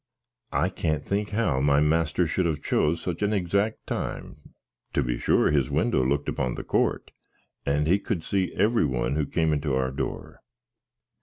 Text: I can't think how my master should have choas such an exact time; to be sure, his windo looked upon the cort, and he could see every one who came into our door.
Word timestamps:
I 0.55 0.69
can't 0.69 1.05
think 1.05 1.29
how 1.29 1.59
my 1.59 1.79
master 1.79 2.25
should 2.25 2.47
have 2.47 2.63
choas 2.63 2.97
such 2.99 3.21
an 3.21 3.33
exact 3.33 3.85
time; 3.85 4.55
to 4.93 5.03
be 5.03 5.19
sure, 5.19 5.51
his 5.51 5.69
windo 5.69 6.03
looked 6.03 6.27
upon 6.27 6.55
the 6.55 6.63
cort, 6.63 7.11
and 7.67 7.85
he 7.85 7.99
could 7.99 8.23
see 8.23 8.51
every 8.55 8.83
one 8.87 9.15
who 9.15 9.27
came 9.27 9.53
into 9.53 9.75
our 9.75 9.91
door. 9.91 10.41